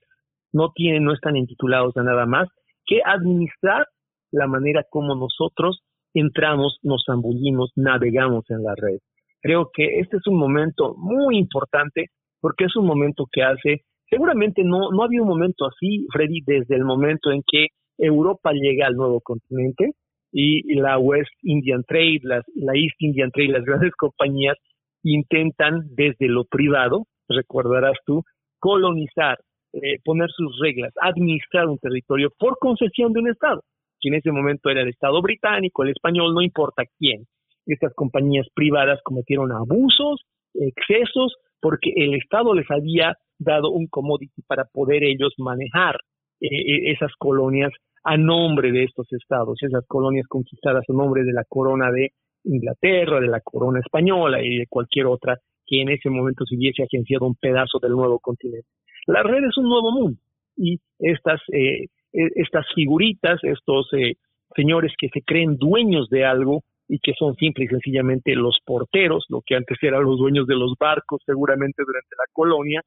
[0.52, 2.48] no tienen, no están intitulados a nada más,
[2.86, 3.88] que administrar
[4.32, 5.82] la manera como nosotros
[6.14, 9.00] entramos, nos zambullimos, navegamos en la red.
[9.42, 12.08] Creo que este es un momento muy importante
[12.40, 16.76] porque es un momento que hace, seguramente no, no había un momento así, Freddy, desde
[16.76, 19.92] el momento en que Europa llega al nuevo continente
[20.32, 24.58] y la West Indian Trade, la East Indian Trade, las grandes compañías
[25.04, 28.24] intentan desde lo privado, recordarás tú,
[28.60, 29.38] colonizar
[29.76, 33.62] eh, poner sus reglas, administrar un territorio por concesión de un Estado,
[34.00, 37.26] que en ese momento era el Estado británico, el español, no importa quién.
[37.66, 40.22] Estas compañías privadas cometieron abusos,
[40.54, 45.96] excesos, porque el Estado les había dado un commodity para poder ellos manejar
[46.42, 47.72] eh, eh, esas colonias
[48.04, 52.12] a nombre de estos estados, esas colonias conquistadas a nombre de la corona de
[52.44, 56.84] Inglaterra, de la corona española y de cualquier otra que en ese momento se hubiese
[56.84, 58.68] agenciado un pedazo del nuevo continente.
[59.08, 60.20] La red es un nuevo mundo
[60.56, 64.16] y estas, eh, e, estas figuritas, estos eh,
[64.56, 69.26] señores que se creen dueños de algo y que son simple y sencillamente los porteros,
[69.30, 72.82] lo que antes eran los dueños de los barcos seguramente durante la colonia,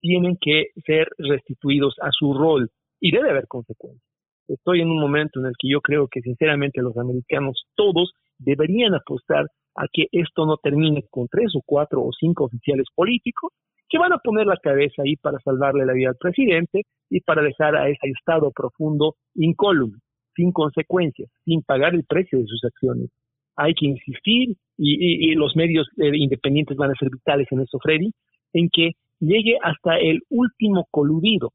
[0.00, 2.70] tienen que ser restituidos a su rol
[3.00, 4.02] y debe haber consecuencias.
[4.48, 8.94] Estoy en un momento en el que yo creo que sinceramente los americanos todos deberían
[8.94, 13.52] apostar a que esto no termine con tres o cuatro o cinco oficiales políticos
[13.88, 17.42] que van a poner la cabeza ahí para salvarle la vida al presidente y para
[17.42, 19.98] dejar a ese estado profundo incólume,
[20.34, 23.10] sin consecuencias, sin pagar el precio de sus acciones.
[23.56, 28.10] Hay que insistir y, los medios eh, independientes van a ser vitales en eso, Freddy,
[28.52, 31.52] en que llegue hasta el último coludido,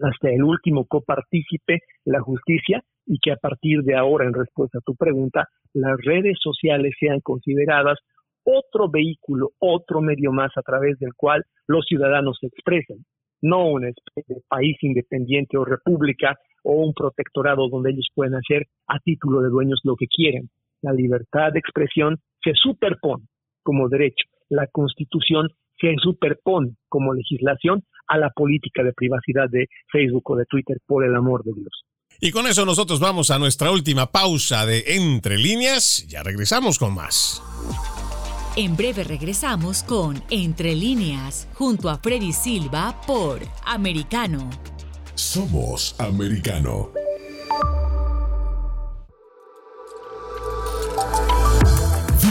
[0.00, 4.82] hasta el último copartícipe la justicia y que a partir de ahora, en respuesta a
[4.82, 7.98] tu pregunta, las redes sociales sean consideradas
[8.44, 12.98] otro vehículo, otro medio más a través del cual los ciudadanos se expresan,
[13.42, 18.66] no una especie de país independiente o república o un protectorado donde ellos pueden hacer
[18.86, 20.50] a título de dueños lo que quieren.
[20.82, 23.24] La libertad de expresión se superpone
[23.62, 24.26] como derecho.
[24.48, 25.48] La constitución
[25.80, 31.04] se superpone como legislación a la política de privacidad de Facebook o de Twitter, por
[31.04, 31.84] el amor de Dios.
[32.20, 36.06] Y con eso nosotros vamos a nuestra última pausa de Entre líneas.
[36.08, 37.42] Ya regresamos con más.
[38.56, 44.50] En breve regresamos con Entre líneas, junto a Freddy Silva por Americano.
[45.14, 46.90] Somos Americano.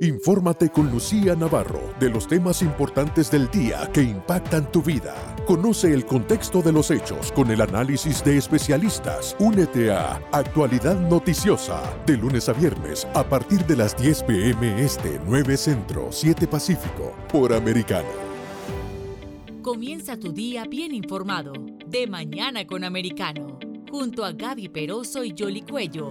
[0.00, 5.14] Infórmate con Lucía Navarro de los temas importantes del día que impactan tu vida.
[5.46, 9.34] Conoce el contexto de los hechos con el análisis de especialistas.
[9.40, 15.18] Únete a Actualidad Noticiosa de lunes a viernes a partir de las 10 pm este
[15.24, 18.10] 9 Centro 7 Pacífico por Americano.
[19.62, 21.54] Comienza tu día bien informado,
[21.86, 23.58] de mañana con Americano,
[23.90, 26.10] junto a Gaby Peroso y Jolly Cuello,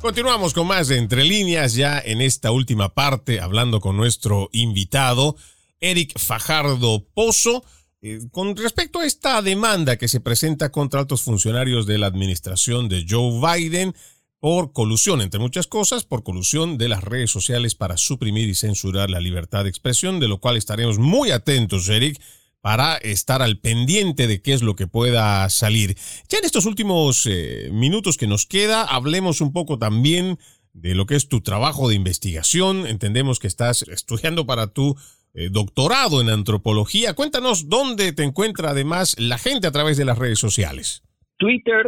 [0.00, 5.36] Continuamos con más de Entre Líneas ya en esta última parte, hablando con nuestro invitado,
[5.80, 7.64] Eric Fajardo Pozo,
[8.02, 12.90] eh, con respecto a esta demanda que se presenta contra altos funcionarios de la administración
[12.90, 13.94] de Joe Biden
[14.40, 19.08] por colusión, entre muchas cosas, por colusión de las redes sociales para suprimir y censurar
[19.08, 22.20] la libertad de expresión, de lo cual estaremos muy atentos, Eric,
[22.64, 25.96] para estar al pendiente de qué es lo que pueda salir.
[26.30, 30.38] Ya en estos últimos eh, minutos que nos queda, hablemos un poco también
[30.72, 32.86] de lo que es tu trabajo de investigación.
[32.86, 34.94] Entendemos que estás estudiando para tu
[35.34, 37.12] eh, doctorado en antropología.
[37.12, 41.02] Cuéntanos dónde te encuentra además la gente a través de las redes sociales.
[41.36, 41.84] Twitter,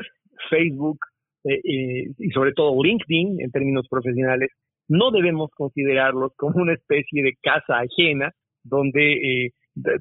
[0.50, 0.98] Facebook
[1.44, 4.50] eh, y sobre todo LinkedIn en términos profesionales,
[4.88, 9.52] no debemos considerarlos como una especie de casa ajena donde